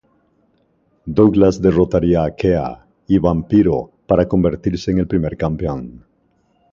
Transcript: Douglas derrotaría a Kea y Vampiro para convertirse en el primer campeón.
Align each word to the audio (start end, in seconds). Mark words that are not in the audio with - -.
Douglas 1.17 1.61
derrotaría 1.61 2.23
a 2.23 2.35
Kea 2.35 2.87
y 3.05 3.19
Vampiro 3.19 3.91
para 4.07 4.27
convertirse 4.27 4.89
en 4.89 4.97
el 4.97 5.07
primer 5.07 5.37
campeón. 5.37 6.03